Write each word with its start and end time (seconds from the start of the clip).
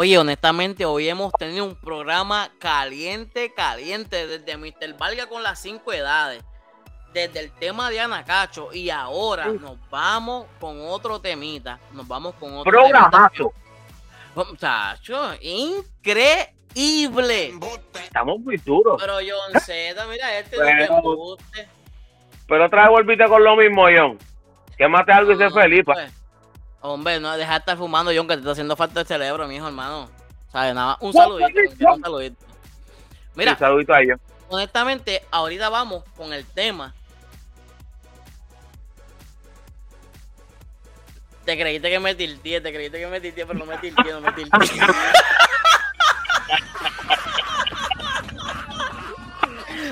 Oye, 0.00 0.16
honestamente, 0.16 0.84
hoy 0.84 1.08
hemos 1.08 1.32
tenido 1.32 1.64
un 1.64 1.74
programa 1.74 2.52
caliente, 2.60 3.52
caliente, 3.52 4.28
desde 4.28 4.56
Mr. 4.56 4.96
Valga 4.96 5.26
con 5.26 5.42
las 5.42 5.58
cinco 5.60 5.92
edades, 5.92 6.44
desde 7.12 7.40
el 7.40 7.50
tema 7.50 7.90
de 7.90 7.98
Anacacho, 7.98 8.72
y 8.72 8.90
ahora 8.90 9.46
nos 9.46 9.76
vamos 9.90 10.46
con 10.60 10.80
otro 10.82 11.20
temita. 11.20 11.80
Nos 11.94 12.06
vamos 12.06 12.36
con 12.36 12.58
otro 12.58 12.70
programazo. 12.70 13.52
Muchacho, 14.36 15.32
increíble. 15.40 16.44
Estamos 18.00 18.38
muy 18.38 18.56
duros. 18.58 19.02
Pero 19.02 19.14
John 19.14 19.60
Z, 19.60 20.06
mira, 20.06 20.38
este 20.38 20.58
pero, 20.58 21.36
pero 22.46 22.66
otra 22.66 22.82
vez 22.82 22.90
volviste 22.90 23.26
con 23.26 23.42
lo 23.42 23.56
mismo, 23.56 23.86
John. 23.92 24.16
Quémate 24.76 25.10
algo 25.10 25.32
y 25.32 25.38
sé 25.38 25.50
feliz. 25.50 25.82
Pues. 25.84 26.17
Hombre, 26.80 27.18
no 27.18 27.36
deja 27.36 27.52
de 27.52 27.58
estar 27.58 27.76
fumando, 27.76 28.12
John, 28.14 28.28
que 28.28 28.34
te 28.34 28.40
está 28.40 28.52
haciendo 28.52 28.76
falta 28.76 29.00
el 29.00 29.06
cerebro, 29.06 29.48
mi 29.48 29.56
hijo, 29.56 29.66
hermano. 29.66 30.08
¿Sabes? 30.52 30.74
Nada 30.74 30.96
un 31.00 31.12
saludito, 31.12 31.60
un 31.92 32.00
saludito. 32.00 32.36
Mira, 33.34 33.52
un 33.52 33.58
saludito 33.58 33.92
a 33.92 34.00
ellos. 34.00 34.20
Honestamente, 34.48 35.22
ahorita 35.30 35.68
vamos 35.68 36.04
con 36.16 36.32
el 36.32 36.46
tema. 36.46 36.94
Te 41.44 41.58
creíste 41.58 41.90
que 41.90 41.98
me 41.98 42.14
tilté, 42.14 42.60
te 42.60 42.72
creíste 42.72 42.98
que 42.98 43.06
me 43.06 43.20
tilté, 43.20 43.46
pero 43.46 43.58
no 43.58 43.66
me 43.66 43.78
tilté, 43.78 44.12
no 44.12 44.20
me 44.20 44.32
tilté. 44.32 44.58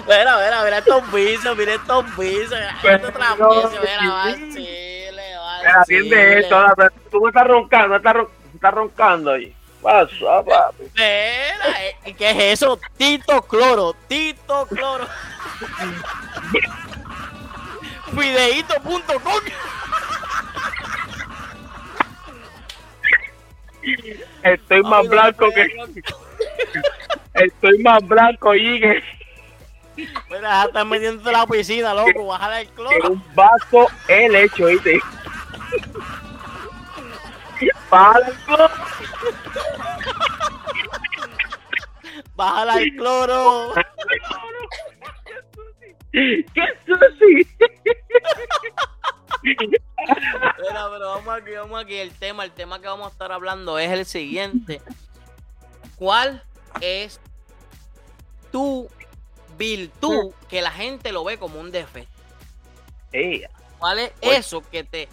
Mira, 0.07 0.37
mira, 0.37 0.63
mira 0.63 0.79
estos 0.79 1.03
pisos, 1.13 1.57
mira 1.57 1.75
estos 1.75 2.05
pisos, 2.17 2.59
mira 2.83 2.97
estos 2.97 3.13
mira, 3.13 3.35
va 3.35 4.27
va 4.29 4.86
Atiende 5.81 6.41
esto, 6.41 6.65
tú 7.11 7.21
me 7.21 7.29
estás 7.29 7.47
roncando, 7.47 7.97
estás, 7.97 8.17
estás 8.55 8.75
roncando 8.75 9.33
ahí. 9.33 9.55
Pasa, 9.83 10.43
papi. 10.45 10.85
Mira, 10.95 11.87
eh, 12.05 12.15
¿qué 12.17 12.31
es 12.31 12.61
eso? 12.61 12.79
Tito 12.97 13.43
Cloro, 13.43 13.95
Tito 14.09 14.67
Cloro. 14.67 15.07
Fideito.com 18.17 19.41
Estoy 24.43 24.83
más 24.83 25.09
blanco 25.09 25.51
que. 25.53 25.67
Estoy 27.35 27.79
más 27.79 28.07
blanco, 28.07 28.55
Ige. 28.55 29.03
Mira, 30.31 30.65
estás 30.65 30.87
metiendo 30.87 31.33
la 31.33 31.47
piscina, 31.47 31.95
loco. 31.95 32.27
Bájale 32.27 32.63
el 32.63 32.69
cloro. 32.69 32.97
En 32.97 33.13
un 33.13 33.25
vaso 33.35 33.87
el 34.09 34.35
hecho, 34.35 34.67
¿viste? 34.67 35.01
Cloro. 38.45 38.69
Bájale 42.35 42.83
el 42.83 42.97
cloro. 42.97 43.73
¿Qué 46.13 46.45
es 46.55 47.03
así? 47.03 47.49
Mira, 49.43 50.89
pero 50.91 51.09
vamos 51.15 51.35
aquí, 51.35 51.53
vamos 51.53 51.83
aquí. 51.83 51.97
El 51.97 52.13
tema, 52.13 52.45
el 52.45 52.53
tema 52.53 52.81
que 52.81 52.89
vamos 52.89 53.09
a 53.09 53.11
estar 53.11 53.33
hablando 53.33 53.79
es 53.79 53.91
el 53.91 54.05
siguiente. 54.07 54.81
¿Cuál 55.97 56.43
es 56.81 57.21
tu 58.53 58.89
virtud 59.57 60.33
que 60.49 60.63
la 60.63 60.71
gente 60.71 61.13
lo 61.13 61.25
ve 61.25 61.39
como 61.39 61.59
un 61.61 61.71
defecto? 61.71 62.13
¿Cuál 63.79 63.99
es 64.01 64.13
eso 64.21 64.63
que 64.71 64.85
te... 64.85 65.09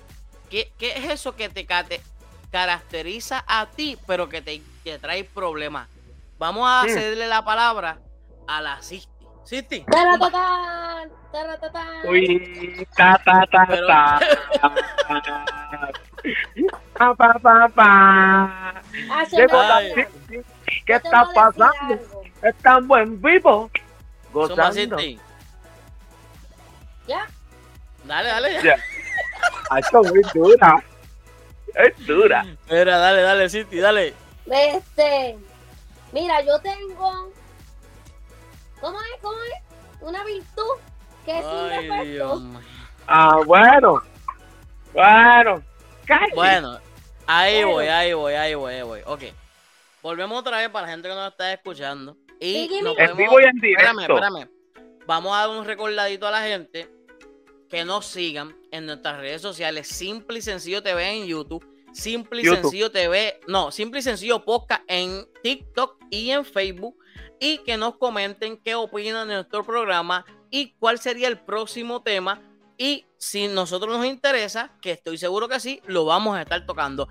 ¿Qué, 0.54 0.72
es 0.78 1.10
eso 1.10 1.36
que 1.36 1.50
te, 1.50 1.66
caracteriza 2.52 3.44
a 3.48 3.66
ti, 3.66 3.98
pero 4.06 4.30
que 4.30 4.42
te, 4.44 4.62
trae 5.00 5.24
problemas? 5.24 5.90
Vamos 6.38 6.70
a 6.70 6.84
cederle 6.88 7.28
la 7.28 7.44
palabra 7.44 7.98
a 8.48 8.62
la 8.62 8.80
Sisti. 8.84 9.10
Sisti. 9.46 9.84
Uy, 12.08 12.88
ta 12.96 13.20
ta 13.26 13.48
ta 13.52 13.66
ta. 13.66 14.20
pa, 16.94 17.16
pa, 17.16 17.40
pa, 17.40 17.70
pa. 17.70 18.82
¿Qué 20.86 20.94
está 20.94 21.28
pasando? 21.34 22.00
Estamos 22.44 23.00
en 23.00 23.20
vivo. 23.20 23.72
Gozando. 24.32 24.98
¿Ya? 27.08 27.28
Dale, 28.04 28.30
dale. 28.30 28.64
Ya. 28.64 28.78
Es 29.80 29.94
muy 29.94 30.22
dura. 30.34 30.84
Es 31.76 32.06
dura. 32.06 32.46
Mira, 32.70 32.98
dale, 32.98 33.22
dale, 33.22 33.50
Cinti, 33.50 33.78
dale. 33.78 34.14
Este. 34.46 35.38
Mira, 36.12 36.42
yo 36.42 36.60
tengo. 36.60 37.32
¿Cómo 38.80 38.98
es? 39.00 39.22
¿Cómo 39.22 39.38
es? 39.44 40.02
Una 40.02 40.24
virtud 40.24 40.78
que 41.26 41.40
es 41.40 41.46
un 41.46 41.70
defecto. 41.70 42.42
Ah, 43.08 43.40
bueno. 43.46 44.04
Bueno. 44.94 45.64
Bueno, 46.36 46.80
ahí 47.26 47.64
voy, 47.64 47.88
ahí 47.88 48.14
voy, 48.14 48.34
ahí 48.34 48.54
voy, 48.56 48.74
ahí 48.74 48.82
voy. 48.82 49.02
Ok. 49.06 49.24
Volvemos 50.02 50.40
otra 50.40 50.58
vez 50.58 50.70
para 50.70 50.88
la 50.88 50.92
gente 50.92 51.08
que 51.08 51.16
nos 51.16 51.32
está 51.32 51.54
escuchando. 51.54 52.18
Y 52.40 52.70
en 52.98 53.18
vivo 53.18 53.40
y 53.40 53.46
en 53.46 53.56
directo. 53.56 54.02
Espérame, 54.02 54.02
espérame. 54.02 54.50
Vamos 55.06 55.34
a 55.34 55.40
dar 55.40 55.50
un 55.50 55.66
recordadito 55.66 56.28
a 56.28 56.32
la 56.32 56.42
gente 56.42 56.90
que 57.74 57.86
nos 57.86 58.06
sigan 58.06 58.56
en 58.70 58.86
nuestras 58.86 59.18
redes 59.18 59.42
sociales. 59.42 59.88
Simple 59.88 60.38
y 60.38 60.42
sencillo 60.44 60.84
TV 60.84 61.10
en 61.10 61.26
YouTube. 61.26 61.66
Simple 61.92 62.44
y 62.44 62.46
sencillo 62.46 62.92
TV. 62.92 63.40
No, 63.48 63.72
simple 63.72 64.00
y 64.00 64.04
sencillo 64.04 64.46
podcast 64.46 64.84
en 64.88 65.26
TikTok 65.42 65.98
y 66.12 66.30
en 66.30 66.46
Facebook. 66.46 66.96
Y 67.40 67.58
que 67.64 67.76
nos 67.76 67.98
comenten 67.98 68.58
qué 68.58 68.76
opinan 68.76 69.28
de 69.28 69.34
nuestro 69.34 69.64
programa 69.64 70.24
y 70.52 70.76
cuál 70.78 71.00
sería 71.00 71.28
el 71.28 71.40
próximo 71.40 72.04
tema. 72.04 72.44
Y 72.78 73.08
si 73.18 73.48
nosotros 73.48 73.98
nos 73.98 74.06
interesa, 74.06 74.70
que 74.80 74.92
estoy 74.92 75.18
seguro 75.18 75.48
que 75.48 75.60
sí, 75.60 75.82
lo 75.88 76.06
vamos 76.06 76.38
a 76.38 76.44
estar 76.44 76.64
tocando. 76.68 77.10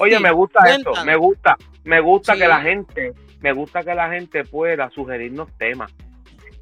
Oye, 0.00 0.18
me 0.18 0.32
gusta 0.32 0.68
esto, 0.68 0.92
me 1.04 1.14
gusta, 1.14 1.56
me 1.84 2.00
gusta 2.00 2.34
que 2.34 2.48
la 2.48 2.60
gente 2.60 3.14
me 3.40 3.52
gusta 3.52 3.84
que 3.84 3.94
la 3.94 4.10
gente 4.10 4.44
pueda 4.44 4.90
sugerirnos 4.90 5.56
temas. 5.58 5.92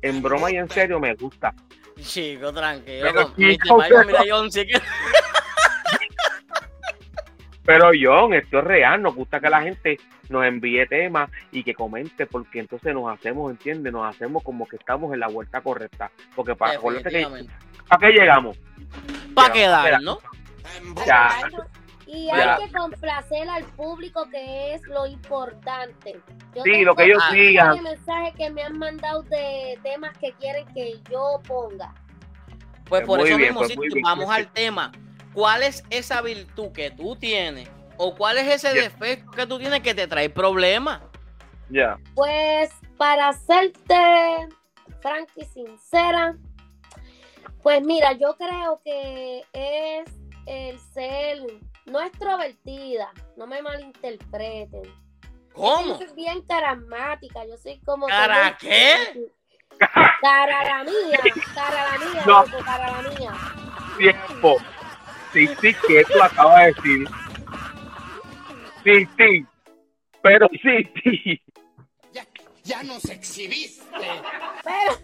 En 0.02 0.20
broma 0.20 0.50
y 0.52 0.56
en 0.56 0.68
serio 0.68 1.00
me 1.00 1.14
gusta. 1.14 1.54
Chico, 2.02 2.52
tranquilo. 2.52 3.32
Pero, 3.36 4.04
mira, 4.06 4.20
John, 4.28 4.50
sí 4.50 4.66
que... 4.66 4.80
Pero 7.64 7.90
John, 8.00 8.34
esto 8.34 8.58
es 8.58 8.64
real, 8.64 9.02
nos 9.02 9.14
gusta 9.14 9.38
que 9.38 9.48
la 9.48 9.62
gente 9.62 9.98
nos 10.28 10.44
envíe 10.44 10.86
temas 10.86 11.30
y 11.52 11.62
que 11.62 11.74
comente, 11.74 12.26
porque 12.26 12.60
entonces 12.60 12.94
nos 12.94 13.12
hacemos, 13.12 13.50
¿entiendes? 13.50 13.92
Nos 13.92 14.08
hacemos 14.08 14.42
como 14.42 14.66
que 14.66 14.76
estamos 14.76 15.12
en 15.12 15.20
la 15.20 15.28
vuelta 15.28 15.60
correcta. 15.60 16.10
Porque 16.34 16.54
para, 16.54 16.78
que, 16.78 17.26
¿para 17.88 18.00
qué 18.00 18.12
llegamos? 18.12 18.58
Para 19.34 19.52
quedar, 19.52 20.02
¿no? 20.02 20.18
Ya. 21.06 21.30
Y 22.12 22.28
hay 22.28 22.66
que 22.66 22.72
complacer 22.76 23.48
al 23.48 23.64
público, 23.76 24.28
que 24.30 24.74
es 24.74 24.82
lo 24.88 25.06
importante. 25.06 26.20
sí, 26.64 26.82
lo 26.82 26.96
que 26.96 27.04
ellos 27.04 27.22
digan. 27.32 27.80
mensajes 27.84 28.34
que 28.34 28.50
me 28.50 28.64
han 28.64 28.76
mandado 28.78 29.22
de 29.22 29.78
temas 29.84 30.16
que 30.18 30.32
quieren 30.32 30.66
que 30.74 31.00
yo 31.08 31.40
ponga. 31.46 31.94
Pues, 32.88 33.02
pues 33.02 33.06
por 33.06 33.20
eso 33.20 33.38
mismo, 33.38 33.60
pues 33.60 33.92
vamos 34.02 34.28
al 34.28 34.50
tema. 34.52 34.90
¿Cuál 35.32 35.62
es 35.62 35.84
esa 35.90 36.20
virtud 36.20 36.72
que 36.72 36.90
tú 36.90 37.14
tienes? 37.14 37.70
¿O 37.96 38.16
cuál 38.16 38.38
es 38.38 38.48
ese 38.48 38.74
defecto 38.74 39.30
que 39.30 39.46
tú 39.46 39.60
tienes 39.60 39.80
que 39.80 39.94
te 39.94 40.08
trae 40.08 40.28
problemas? 40.28 41.00
Ya. 41.68 41.96
Pues 42.16 42.70
para 42.96 43.32
serte 43.34 44.48
franca 45.00 45.32
y 45.36 45.44
sincera, 45.44 46.34
pues 47.62 47.80
mira, 47.82 48.14
yo 48.14 48.36
creo 48.36 48.80
que 48.84 49.44
es 49.52 50.10
el 50.46 50.76
ser 50.92 51.38
no 51.90 52.00
extrovertida, 52.00 53.12
no 53.36 53.46
me 53.46 53.60
malinterpreten. 53.62 54.82
¿Cómo? 55.52 55.98
Yo 55.98 56.06
soy 56.06 56.14
bien 56.14 56.42
carismática, 56.42 57.44
yo 57.44 57.56
soy 57.56 57.80
como... 57.80 58.06
¿Cara 58.06 58.56
qué? 58.58 59.28
Cara 60.22 60.64
la 60.64 60.84
mía, 60.84 61.20
cara 61.54 61.92
la 61.92 61.98
mía, 62.04 62.22
no. 62.26 62.44
cara 62.64 63.02
la 63.02 63.08
mía. 63.08 63.32
Tiempo. 63.96 64.58
Sí, 65.32 65.48
sí, 65.60 65.74
que 65.86 66.04
tú 66.04 66.22
acabas 66.22 66.58
de 66.58 66.66
decir. 66.66 67.08
Sí, 68.84 69.08
sí. 69.16 69.46
Pero 70.22 70.48
sí, 70.62 70.92
sí. 71.02 71.42
Ya, 72.12 72.26
ya 72.62 72.82
nos 72.82 73.06
exhibiste. 73.06 73.82
Pero... 74.62 74.98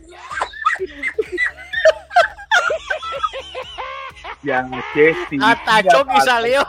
Ya, 4.42 4.68
que 4.94 5.14
sí. 5.28 5.38
Hasta 5.42 5.82
Chucky 5.82 6.20
salió. 6.20 6.66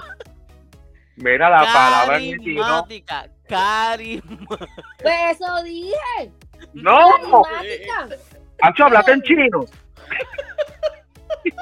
Mira 1.17 1.49
la 1.49 1.61
palabra 1.61 2.13
Carismática. 2.19 3.29
Carismática. 3.47 4.67
Pues 5.01 5.15
eso 5.31 5.63
dije. 5.63 6.31
No. 6.73 7.43
Ancho, 8.61 8.85
hablate 8.85 9.11
en 9.11 9.21
chino. 9.21 9.65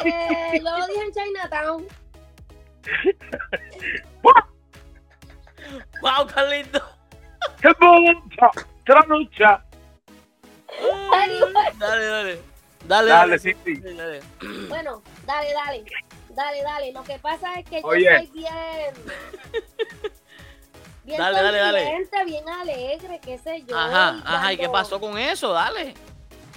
Eh, 0.03 0.61
lo 0.61 0.87
dije 0.87 1.01
en 1.03 1.11
Chinatown. 1.11 1.87
wow, 6.01 6.27
qué 6.27 6.41
lindo. 6.49 6.81
¡Tranucha! 7.61 8.51
¡Tranucha! 8.85 9.65
Dale, 11.79 12.39
dale. 12.87 13.09
Dale, 13.09 13.37
Dale, 13.37 13.39
sí, 13.39 13.55
sí. 13.63 13.75
dale. 13.81 14.21
Bueno, 14.69 15.01
dale, 15.25 15.53
dale. 15.53 15.85
Dale, 16.29 16.61
dale. 16.63 16.91
Lo 16.91 17.03
que 17.03 17.17
pasa 17.19 17.53
es 17.55 17.65
que 17.69 17.81
Oye. 17.83 18.03
yo 18.03 18.17
soy 18.17 18.27
bien. 18.31 18.93
Bien 21.05 21.19
Dale, 21.19 21.39
dale, 21.43 21.57
dale. 21.59 22.07
bien 22.25 22.49
alegre, 22.49 23.19
qué 23.23 23.37
sé 23.37 23.63
yo. 23.67 23.77
Ajá, 23.77 24.15
y 24.17 24.21
ajá. 24.25 24.53
¿Y 24.53 24.57
qué 24.57 24.67
cuando- 24.67 24.71
pasó 24.89 24.99
con 24.99 25.19
eso? 25.19 25.53
Dale. 25.53 25.93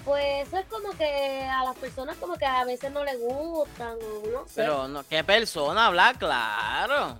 Pues 0.06 0.48
eso 0.48 0.56
es 0.56 0.64
como 0.68 0.90
que 0.96 1.42
a 1.44 1.64
las 1.64 1.76
personas 1.76 2.16
como 2.16 2.34
que 2.36 2.46
a 2.46 2.64
veces 2.64 2.90
no 2.90 3.04
les 3.04 3.20
gustan, 3.20 3.98
o 4.02 4.26
no 4.32 4.46
sé. 4.46 4.62
Pero, 4.62 4.88
no, 4.88 5.04
¿qué 5.06 5.22
persona 5.22 5.88
habla? 5.88 6.14
Claro. 6.18 7.18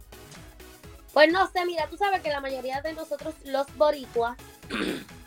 Pues 1.13 1.31
no 1.31 1.47
sé, 1.51 1.67
mira, 1.67 1.87
tú 1.89 1.99
sabes 1.99 2.23
que 2.23 2.31
la 2.31 2.41
mayoría 2.41 2.81
de 2.81 2.95
nosotros, 2.95 3.35
los 3.45 3.67
boricuas, 3.77 4.39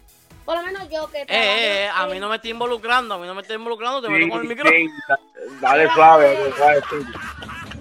por 0.45 0.55
lo 0.57 0.63
menos 0.63 0.89
yo 0.89 1.07
que 1.11 1.21
Eh, 1.21 1.25
eh, 1.29 1.85
eh, 1.85 1.89
a 1.93 2.05
mí 2.07 2.19
no 2.19 2.29
me 2.29 2.35
estoy 2.35 2.51
involucrando, 2.51 3.15
a 3.15 3.17
mí 3.17 3.27
no 3.27 3.33
me 3.35 3.41
estoy 3.41 3.55
involucrando, 3.57 4.01
te 4.01 4.07
Sí, 4.07 4.13
meto 4.13 4.29
con 4.29 4.41
el 4.41 4.47
micrófono. 4.47 4.75
sí, 4.77 4.87
da- 5.07 5.19
Dale 5.69 5.89
suave, 5.93 6.33
dale 6.35 6.55
suave. 6.55 6.81
sí. 6.89 6.95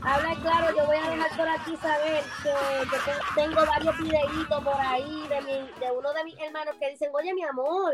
Habla 0.03 0.35
claro, 0.41 0.75
yo 0.77 0.87
voy 0.87 0.97
a 0.97 1.11
dejar 1.11 1.37
por 1.37 1.49
aquí 1.49 1.77
saber 1.77 2.23
que 2.43 3.41
tengo 3.41 3.67
varios 3.67 3.99
videitos 3.99 4.65
por 4.65 4.81
ahí 4.81 5.27
de, 5.29 5.41
mi, 5.43 5.53
de 5.79 5.91
uno 5.95 6.13
de 6.15 6.25
mis 6.25 6.39
hermanos 6.41 6.75
que 6.81 6.91
dicen, 6.91 7.11
oye 7.13 7.35
mi 7.35 7.45
amor, 7.45 7.93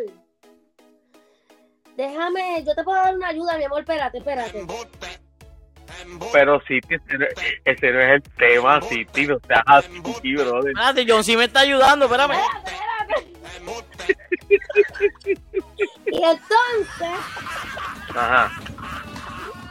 déjame, 1.96 2.62
yo 2.64 2.74
te 2.74 2.84
puedo 2.84 3.02
dar 3.02 3.14
una 3.14 3.28
ayuda, 3.28 3.56
mi 3.58 3.64
amor, 3.64 3.80
espérate, 3.80 4.18
espérate. 4.18 4.64
Pero 6.32 6.60
sí, 6.68 6.78
que 6.88 6.96
ese, 6.96 7.18
no- 7.18 7.26
es 7.64 7.82
el 7.82 8.22
tema, 8.36 8.80
City, 8.82 9.26
no 9.26 9.38
seas 9.46 9.62
así, 9.66 10.34
brother. 10.34 10.70
Espérate, 10.72 11.06
John 11.08 11.24
sí 11.24 11.36
me 11.36 11.44
está 11.44 11.60
ayudando, 11.60 12.04
espérame. 12.06 12.32
Espérate, 12.34 12.58
espérate. 12.70 12.76
Embuste. 12.76 12.85
Y 16.06 16.22
entonces, 16.22 17.18
Ajá. 18.14 18.50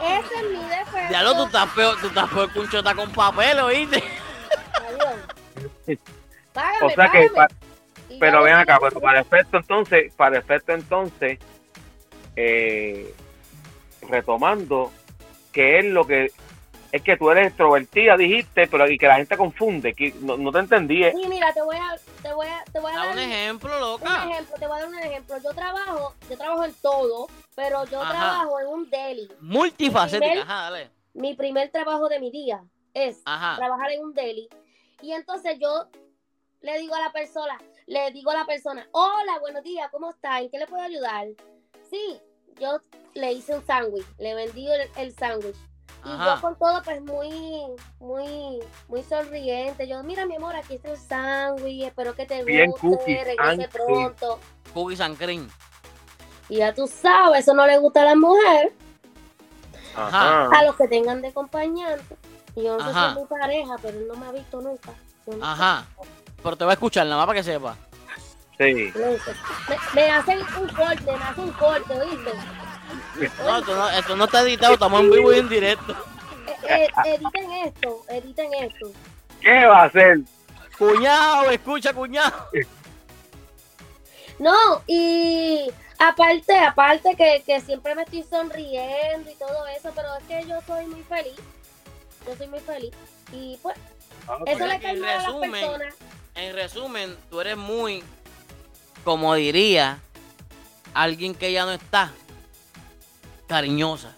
ese 0.02 0.36
es 0.36 0.50
mi 0.52 0.64
defensa. 0.66 1.10
Ya 1.12 1.24
lo, 1.24 1.34
tú 1.36 1.46
estás 1.46 1.70
peor, 1.72 1.98
tú 2.02 2.08
estás 2.08 2.30
peor 2.30 2.52
que 2.52 2.60
un 2.60 2.70
chota 2.70 2.94
con 2.96 3.12
papel, 3.12 3.60
¿oíste? 3.60 4.04
Págame, 6.54 6.78
O 6.86 6.90
sea 6.90 7.10
que, 7.10 7.30
pa- 7.34 7.48
pero 8.20 8.44
ven 8.44 8.54
acá, 8.56 8.78
pero 8.82 9.00
para 9.00 9.22
efecto 9.22 9.58
entonces, 9.58 10.14
para 10.14 10.38
efecto 10.40 10.74
entonces, 10.74 11.40
eh, 12.36 13.14
retomando, 14.10 14.92
que 15.52 15.80
es 15.80 15.86
lo 15.86 16.06
que, 16.06 16.32
es 16.96 17.02
que 17.02 17.18
tú 17.18 17.30
eres 17.30 17.48
extrovertida, 17.48 18.16
dijiste, 18.16 18.68
pero 18.68 18.90
y 18.90 18.98
que 18.98 19.08
la 19.08 19.18
gente 19.18 19.36
confunde, 19.36 19.94
que 19.94 20.14
no, 20.22 20.38
no 20.38 20.50
te 20.52 20.60
entendí, 20.60 21.04
¿eh? 21.04 21.12
Sí, 21.14 21.28
mira, 21.28 21.52
te 21.54 21.62
voy 21.62 21.76
a, 21.76 21.98
te 22.22 22.34
voy 22.34 22.48
a, 22.48 22.64
te 22.72 22.80
voy 22.80 22.92
a 22.92 22.96
Da 22.96 23.06
dar 23.06 23.14
un 23.14 23.20
ejemplo, 23.20 23.74
un 23.76 23.80
loca. 23.82 24.24
ejemplo, 24.30 24.56
te 24.58 24.66
voy 24.68 24.78
a 24.78 24.80
dar 24.80 24.88
un 24.90 25.00
ejemplo. 25.00 25.36
Yo 25.44 25.54
trabajo, 25.54 26.14
yo 26.30 26.38
trabajo 26.38 26.64
en 26.64 26.74
todo, 26.82 27.28
pero 27.54 27.84
yo 27.86 28.02
Ajá. 28.02 28.12
trabajo 28.14 28.60
en 28.62 28.68
un 28.68 28.90
deli. 28.90 29.30
Multifacética, 29.42 30.42
ajá, 30.44 30.62
dale. 30.72 30.90
Mi 31.14 31.34
primer 31.34 31.70
trabajo 31.70 32.08
de 32.08 32.20
mi 32.22 32.32
día 32.32 32.64
es 32.94 33.22
Ajá. 33.26 33.58
trabajar 33.58 33.92
en 33.92 34.02
un 34.04 34.14
deli. 34.14 34.48
Y 35.02 35.12
entonces 35.12 35.58
yo 35.60 35.90
le 36.62 36.78
digo 36.80 36.96
a 36.96 37.02
la 37.02 37.12
persona, 37.12 37.58
le 37.88 38.10
digo 38.12 38.32
a 38.32 38.36
la 38.36 38.46
persona, 38.46 38.88
hola, 38.94 39.38
buenos 39.42 39.64
días, 39.64 39.90
¿cómo 39.92 40.12
está? 40.12 40.40
¿En 40.40 40.50
qué 40.50 40.60
le 40.60 40.68
puedo 40.68 40.82
ayudar? 40.82 41.28
Sí, 41.90 42.22
yo 42.58 42.80
le 43.16 43.34
hice 43.34 43.54
un 43.54 43.66
sándwich, 43.66 44.06
le 44.18 44.34
vendí 44.34 44.66
el, 44.72 44.90
el 44.98 45.14
sándwich. 45.14 45.58
Y 46.06 46.10
yo 46.10 46.42
con 46.42 46.56
todo, 46.58 46.84
pues 46.84 47.02
muy, 47.02 47.66
muy, 48.00 48.60
muy 48.88 49.04
sonriente. 49.04 49.88
Yo, 49.88 50.04
mira, 50.04 50.26
mi 50.28 50.36
amor, 50.36 50.56
aquí 50.56 50.76
está 50.76 50.92
el 50.92 50.98
sándwich, 51.00 51.84
espero 51.84 52.14
que 52.14 52.26
te 52.28 52.44
Bien 52.44 52.70
guste, 52.70 52.88
cookie, 52.88 53.24
regrese 53.24 53.68
pronto. 53.70 54.40
Cookies 54.74 55.02
and 55.02 55.18
cream. 55.18 55.50
Y 56.48 56.58
ya 56.58 56.74
tú 56.76 56.88
sabes, 56.88 57.40
eso 57.42 57.56
no 57.56 57.66
le 57.66 57.80
gusta 57.80 58.02
a 58.04 58.06
las 58.06 58.18
mujeres, 58.18 58.72
Ajá. 59.96 60.50
a 60.50 60.64
los 60.64 60.76
que 60.76 60.88
tengan 60.88 61.22
de 61.22 61.30
acompañante. 61.30 62.16
Y 62.56 62.64
yo 62.64 62.78
no 62.78 62.84
sé 62.84 62.92
Ajá. 62.92 63.14
si 63.14 63.20
es 63.20 63.22
mi 63.24 63.28
pareja, 63.40 63.76
pero 63.82 63.98
él 63.98 64.08
no 64.08 64.16
me 64.16 64.28
ha 64.28 64.32
visto 64.32 64.62
nunca. 64.62 64.92
Yo 65.26 65.34
no 65.34 65.40
sé. 65.40 65.44
Ajá. 65.44 65.86
Pero 66.44 66.56
te 66.56 66.66
va 66.66 66.72
a 66.72 66.74
escuchar 66.76 67.06
nada 67.06 67.18
más 67.18 67.26
para 67.26 67.40
que 67.40 67.44
sepa. 67.44 67.76
Sí. 68.60 68.94
Me, 68.96 69.18
me 69.96 70.12
hacen 70.12 70.40
un 70.62 70.68
corte, 70.70 71.04
me 71.04 71.24
hacen 71.24 71.44
un 71.46 71.52
corte, 71.54 72.00
¿oíste? 72.00 72.32
No, 73.18 73.58
esto 73.58 73.76
no, 73.76 73.90
esto 73.90 74.16
no 74.16 74.26
está 74.26 74.42
editado, 74.42 74.74
estamos 74.74 75.02
en 75.02 75.12
vivo 75.12 75.34
y 75.34 75.40
en 75.40 75.50
directo. 75.50 75.94
Eh, 76.68 76.88
eh, 77.06 77.16
editen 77.16 77.52
esto, 77.52 78.06
editen 78.10 78.54
esto. 78.56 78.92
¿Qué 79.42 79.66
va 79.66 79.84
a 79.84 79.86
hacer? 79.86 80.20
Cuñado, 80.78 81.50
escucha, 81.50 81.94
cuñado. 81.94 82.50
No, 84.40 84.82
y 84.88 85.72
aparte, 85.98 86.58
aparte 86.58 87.16
que, 87.16 87.42
que 87.46 87.62
siempre 87.62 87.96
me 87.96 88.04
estoy 88.04 88.24
sonriendo 88.24 89.30
y 89.30 89.36
todo 89.36 89.66
eso, 89.68 89.92
pero 89.96 90.10
es 90.18 90.24
que 90.26 90.50
yo 90.50 90.60
soy 90.68 90.86
muy 90.88 91.04
feliz. 91.04 91.40
Yo 92.26 92.36
soy 92.36 92.48
muy 92.48 92.60
feliz. 92.60 92.92
Y 93.32 93.58
pues, 93.62 93.78
eso 94.46 94.64
Mira 94.64 94.68
le 94.68 94.80
cae 94.80 94.98
mal 94.98 95.10
a 95.10 95.30
las 95.30 95.36
personas. 95.36 95.96
En 96.36 96.54
resumen, 96.54 97.16
tú 97.30 97.40
eres 97.40 97.56
muy, 97.56 98.04
como 99.06 99.34
diría 99.36 100.00
alguien 100.94 101.34
que 101.34 101.52
ya 101.52 101.66
no 101.66 101.72
está, 101.72 102.12
cariñosa. 103.48 104.16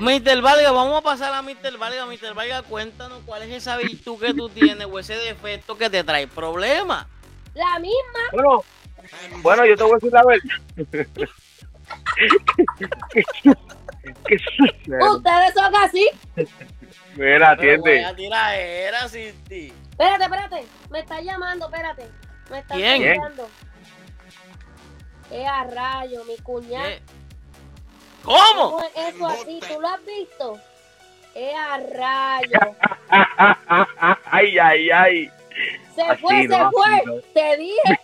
Mr. 0.00 0.40
Valga, 0.42 0.72
vamos 0.72 0.98
a 0.98 1.02
pasar 1.02 1.32
a 1.32 1.42
Mr. 1.42 1.78
Valga. 1.78 2.06
Mr. 2.06 2.34
Valga, 2.34 2.62
cuéntanos 2.62 3.20
cuál 3.24 3.42
es 3.42 3.50
esa 3.52 3.76
virtud 3.76 4.18
que 4.20 4.34
tú 4.34 4.48
tienes 4.48 4.86
o 4.90 4.98
ese 4.98 5.14
defecto 5.16 5.76
que 5.78 5.88
te 5.88 6.02
trae 6.02 6.26
problemas. 6.26 7.06
La 7.54 7.78
misma, 7.78 8.20
Bueno, 8.32 8.64
bueno, 9.42 9.64
yo 9.64 9.76
te 9.76 9.82
voy 9.84 9.92
a 9.92 9.94
decir 9.94 10.12
la 10.12 10.24
verdad. 10.24 10.42
¿Qué 14.26 14.38
sucede? 14.38 15.08
ustedes 15.10 15.54
son 15.54 15.74
así. 15.76 16.08
Mira, 17.16 17.50
atiende. 17.52 18.04
tiraera, 18.16 19.08
Cinti. 19.08 19.72
Espérate, 19.90 20.24
espérate. 20.24 20.66
Me 20.90 21.00
está 21.00 21.20
llamando, 21.20 21.66
espérate. 21.66 22.10
Me 22.50 22.58
está 22.58 22.74
¿Quién? 22.74 23.02
llamando. 23.02 23.48
Es 25.30 25.46
a 25.46 25.64
rayo, 25.64 26.24
mi 26.24 26.36
cuñada. 26.38 26.88
¿Qué? 26.88 27.00
¿Cómo? 28.22 28.70
¿Cómo 28.72 28.84
es 28.84 29.14
eso 29.14 29.26
así? 29.26 29.60
¿Tú 29.60 29.80
lo 29.80 29.88
has 29.88 30.04
visto? 30.04 30.60
Es 31.34 31.54
a 31.54 31.78
rayo. 31.78 32.58
ay, 34.30 34.58
ay, 34.58 34.90
ay. 34.90 35.30
Se 35.94 36.02
Así 36.02 36.20
fue, 36.22 36.44
no, 36.48 36.56
se 36.56 36.70
fue. 36.70 37.02
no. 37.06 37.20
Te 37.34 37.56
dije. 37.56 38.00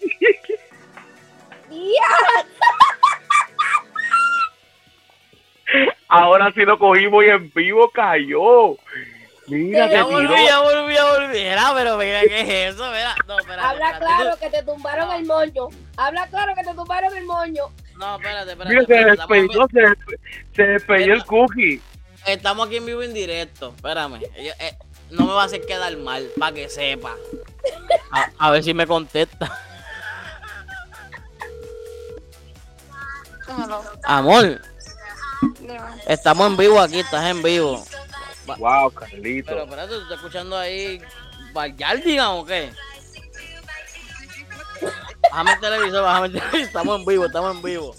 ¡Ya! 1.70 2.46
Ahora 6.08 6.52
sí 6.54 6.60
lo 6.64 6.78
cogimos 6.78 7.24
y 7.24 7.28
en 7.28 7.50
vivo 7.54 7.90
cayó. 7.90 8.76
Mira, 9.48 9.86
Ya 9.88 9.98
se 9.98 10.02
volví, 10.02 10.44
ya 10.44 10.60
volví, 10.60 10.94
ya 10.94 11.04
volví. 11.04 11.38
Era, 11.38 11.72
pero 11.74 11.96
mira, 11.96 12.20
¿qué 12.22 12.40
es 12.40 12.74
eso? 12.74 12.84
Mira, 12.90 13.14
no, 13.28 13.38
espérate. 13.38 13.62
Habla 13.68 13.90
espérate. 13.92 14.14
claro 14.22 14.36
que 14.38 14.50
te 14.50 14.62
tumbaron 14.64 15.12
el 15.12 15.24
moño. 15.24 15.68
Habla 15.96 16.26
claro 16.28 16.52
que 16.56 16.64
te 16.64 16.74
tumbaron 16.74 17.16
el 17.16 17.24
moño. 17.24 17.62
No, 17.96 18.16
espérate, 18.16 18.50
espérate. 18.52 18.74
Mira, 18.74 18.86
se 18.86 18.92
espérate, 18.94 19.12
estamos, 19.12 19.28
despedió, 19.36 19.66
se, 19.68 19.80
despe- 19.88 20.20
se 20.56 20.62
despedió 20.66 21.14
el 21.14 21.24
cookie. 21.24 21.82
estamos 22.26 22.66
aquí 22.66 22.76
en 22.78 22.86
vivo 22.86 23.02
en 23.02 23.14
directo. 23.14 23.72
Espérame. 23.76 24.20
Ella- 24.34 24.56
eh, 24.58 24.76
no 25.10 25.26
me 25.26 25.32
va 25.32 25.42
a 25.42 25.46
hacer 25.46 25.64
quedar 25.64 25.96
mal, 25.98 26.28
para 26.38 26.52
que 26.52 26.68
sepa. 26.68 27.14
A, 28.10 28.30
a 28.38 28.50
ver 28.50 28.64
si 28.64 28.74
me 28.74 28.86
contesta. 28.86 29.56
Amor, 34.04 34.60
estamos 36.06 36.46
en 36.48 36.56
vivo 36.56 36.80
aquí, 36.80 36.98
estás 37.00 37.24
en 37.26 37.42
vivo. 37.42 37.84
Wow, 38.46 38.90
Pero 38.92 39.10
Carlito. 39.10 39.58
espérate, 39.58 39.94
¿tú 39.94 40.00
estás 40.02 40.16
escuchando 40.18 40.56
ahí 40.56 41.00
Vallardigan 41.52 42.28
o 42.28 42.44
qué? 42.44 42.72
Bájame 45.30 45.52
el 45.52 45.60
televisor, 45.60 46.02
bájame 46.02 46.26
el 46.26 46.32
televisor. 46.34 46.60
Estamos 46.60 47.00
en 47.00 47.06
vivo, 47.06 47.26
estamos 47.26 47.56
en 47.56 47.62
vivo. 47.62 47.94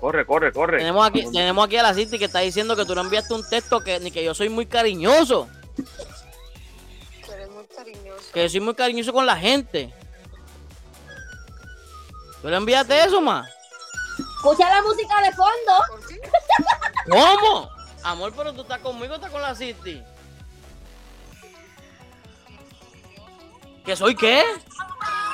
Corre, 0.00 0.26
corre, 0.26 0.52
corre. 0.52 0.78
Tenemos 0.78 1.06
aquí, 1.06 1.30
tenemos 1.32 1.64
aquí 1.64 1.76
a 1.76 1.82
la 1.84 1.94
City 1.94 2.18
que 2.18 2.24
está 2.24 2.40
diciendo 2.40 2.74
que 2.74 2.84
tú 2.84 2.94
le 2.94 3.00
enviaste 3.02 3.34
un 3.34 3.48
texto 3.48 3.80
que 3.82 4.00
ni 4.00 4.10
que 4.10 4.24
yo 4.24 4.34
soy 4.34 4.48
muy 4.48 4.66
cariñoso. 4.66 5.48
Tú 7.24 7.32
eres 7.32 7.48
muy 7.50 7.64
cariñoso. 7.66 8.32
Que 8.32 8.42
yo 8.42 8.48
soy 8.48 8.60
muy 8.60 8.74
cariñoso 8.74 9.12
con 9.12 9.26
la 9.26 9.36
gente. 9.36 9.94
¿Tú 12.42 12.48
le 12.48 12.56
enviaste 12.56 13.04
eso, 13.04 13.20
ma? 13.20 13.48
Escucha 14.18 14.68
la 14.68 14.82
música 14.82 15.22
de 15.22 15.32
fondo. 15.32 15.72
¿Por 15.88 16.08
qué? 16.08 16.20
¿Cómo? 17.08 17.70
Amor, 18.04 18.32
pero 18.36 18.52
tú 18.52 18.62
estás 18.62 18.78
conmigo, 18.80 19.14
estás 19.14 19.30
con 19.30 19.42
la 19.42 19.54
City. 19.54 20.02
¿Que 23.84 23.96
soy 23.96 24.14
qué? 24.14 24.44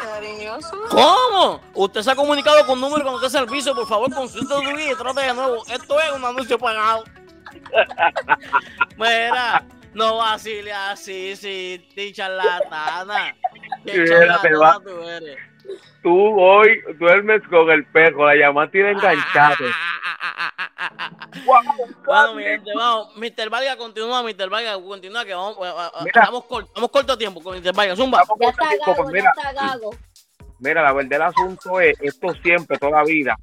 Cariñoso. 0.02 0.76
¿Cómo? 0.90 1.60
Usted 1.75 2.02
se 2.02 2.10
ha 2.10 2.16
comunicado 2.16 2.64
con 2.66 2.80
número 2.80 3.02
cuando 3.02 3.25
esté 3.25 3.38
servicio, 3.38 3.75
por 3.75 3.87
favor, 3.87 4.12
consulte 4.12 4.54
su 4.54 4.60
guía 4.60 4.92
y 4.92 4.94
trate 4.94 5.20
de 5.20 5.34
nuevo. 5.34 5.62
Esto 5.66 6.00
es 6.00 6.12
un 6.12 6.25
anuncio 6.25 6.58
pagado. 6.58 7.04
Mira, 8.96 9.64
No 9.94 10.18
vacile 10.18 10.72
así, 10.72 11.34
sí, 11.37 11.88
ti 11.94 12.12
charlatana. 12.12 13.34
Qué 13.84 14.04
charlatana 14.04 14.80
tú 14.84 15.08
eres. 15.08 15.38
Tú 16.02 16.40
hoy 16.40 16.80
duermes 16.98 17.42
con 17.48 17.70
el 17.70 17.84
perro, 17.87 18.26
la 18.26 18.37
llamada 18.37 18.70
tiene 18.70 18.92
enganchado. 18.92 19.56
Bueno, 22.06 22.35
mi 22.35 22.42
gente, 22.44 22.70
vamos. 22.75 23.16
Mr. 23.16 23.50
Vargas, 23.50 23.76
continúa, 23.76 24.23
Mr. 24.23 24.49
Vargas, 24.49 24.78
continúa, 24.78 25.25
que 25.25 25.35
vamos, 25.35 25.56
eh, 25.58 25.68
eh, 25.70 25.99
Mira. 26.04 26.20
estamos, 26.23 26.44
cor- 26.44 26.64
estamos 26.64 26.90
corto 26.90 27.18
tiempo 27.18 27.42
con 27.42 27.58
Mr. 27.58 27.75
Vargas. 27.75 27.99
Zumba. 27.99 28.23
Vamos 28.26 28.38
Ya 28.40 28.49
está 28.50 28.64
gago, 28.64 28.97
pues 28.97 29.06
ya 29.08 29.12
mira, 29.12 29.32
está 29.37 29.52
gago. 29.52 29.90
Mira, 30.61 30.82
la 30.82 30.92
verdad 30.92 31.11
del 31.11 31.23
asunto 31.23 31.80
es, 31.80 31.97
esto 32.00 32.28
siempre, 32.42 32.78
toda 32.78 32.92
la 32.99 33.04
vida, 33.04 33.37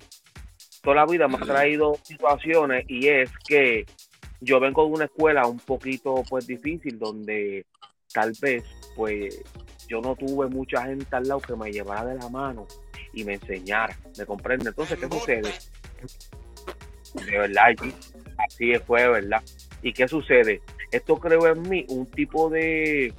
toda 0.82 0.98
la 0.98 1.06
vida 1.06 1.28
me 1.28 1.36
ha 1.36 1.40
traído 1.40 1.96
situaciones 2.04 2.86
y 2.90 3.08
es 3.08 3.32
que 3.48 3.86
yo 4.42 4.60
vengo 4.60 4.84
de 4.86 4.92
una 4.92 5.06
escuela 5.06 5.48
un 5.48 5.60
poquito 5.60 6.24
pues 6.30 6.46
difícil 6.46 7.00
donde 7.00 7.66
tal 8.14 8.34
vez 8.42 8.66
pues 8.96 9.42
yo 9.88 10.02
no 10.02 10.16
tuve 10.16 10.48
mucha 10.48 10.84
gente 10.84 11.16
al 11.16 11.24
lado 11.28 11.40
que 11.40 11.56
me 11.56 11.72
llevara 11.72 12.06
de 12.06 12.16
la 12.16 12.28
mano 12.30 12.68
y 13.14 13.24
me 13.24 13.36
enseñara, 13.36 13.98
¿me 14.18 14.26
comprende? 14.26 14.70
Entonces, 14.70 15.00
¿qué 15.00 15.08
sucede? 15.08 15.54
De 17.26 17.38
verdad, 17.38 17.76
así 18.38 18.74
fue, 18.86 19.02
de 19.02 19.10
verdad. 19.10 19.44
¿Y 19.82 19.94
qué 19.94 20.08
sucede? 20.08 20.62
Esto 20.92 21.18
creo 21.18 21.48
en 21.48 21.62
mí 21.64 21.86
un 21.90 22.06
tipo 22.06 22.50
de, 22.50 23.14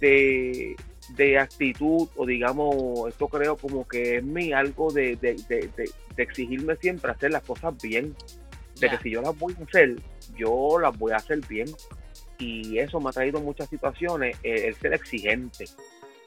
de, 0.00 0.76
de 1.16 1.38
actitud 1.38 2.08
o 2.16 2.26
digamos, 2.26 3.08
esto 3.08 3.28
creo 3.28 3.56
como 3.56 3.86
que 3.86 4.16
en 4.16 4.32
mí 4.32 4.52
algo 4.52 4.92
de, 4.92 5.16
de, 5.16 5.34
de, 5.48 5.90
exigirme 6.16 6.76
siempre 6.76 7.10
hacer 7.10 7.30
las 7.30 7.42
cosas 7.42 7.74
bien. 7.82 8.14
De 8.80 8.88
que 8.88 8.98
si 8.98 9.10
yo 9.10 9.22
las 9.22 9.36
voy 9.36 9.56
a 9.58 9.64
hacer, 9.64 9.96
yo 10.36 10.78
las 10.78 10.96
voy 10.96 11.12
a 11.12 11.16
hacer 11.16 11.40
bien. 11.48 11.66
Y 12.38 12.78
eso 12.78 13.00
me 13.00 13.10
ha 13.10 13.12
traído 13.12 13.40
muchas 13.40 13.68
situaciones, 13.68 14.36
eh, 14.44 14.68
el 14.68 14.74
ser 14.76 14.94
exigente. 14.94 15.64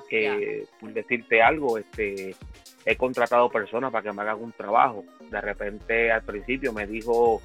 Eh, 0.10 0.66
por 0.80 0.92
decirte 0.92 1.42
algo, 1.42 1.78
este, 1.78 2.36
he 2.86 2.96
contratado 2.96 3.50
personas 3.50 3.92
para 3.92 4.04
que 4.04 4.12
me 4.12 4.22
hagan 4.22 4.42
un 4.42 4.52
trabajo. 4.54 5.04
De 5.30 5.40
repente 5.42 6.12
al 6.12 6.24
principio 6.24 6.74
me 6.74 6.88
dijo, 6.88 7.42